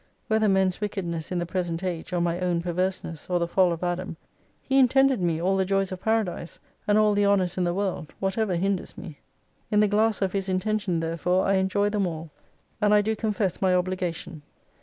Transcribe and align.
Whether 0.29 0.49
men's 0.49 0.81
wickedness 0.81 1.31
in 1.31 1.37
the 1.37 1.45
present 1.45 1.83
age, 1.83 2.11
or 2.11 2.19
my 2.21 2.39
own 2.39 2.59
perverseness, 2.63 3.29
or 3.29 3.37
the 3.37 3.47
fall 3.47 3.71
of 3.71 3.83
Adam; 3.83 4.17
He 4.59 4.79
intended 4.79 5.21
me 5.21 5.39
all 5.39 5.55
the 5.55 5.63
joys 5.63 5.91
of 5.91 6.01
Paradise, 6.01 6.57
and 6.87 6.97
all 6.97 7.13
the 7.13 7.27
honours 7.27 7.55
in 7.55 7.65
the 7.65 7.73
world, 7.75 8.11
whatever 8.19 8.55
hinders 8.55 8.97
me. 8.97 9.19
In 9.69 9.79
the 9.79 9.87
glass 9.87 10.23
of 10.23 10.31
His 10.33 10.47
307 10.47 10.55
intention 10.55 10.99
therefore 11.01 11.45
I 11.45 11.57
enjoy 11.57 11.89
them 11.89 12.07
all: 12.07 12.31
and 12.81 12.95
I 12.95 13.03
do 13.03 13.15
confess 13.15 13.61
my 13.61 13.75
obligation. 13.75 14.41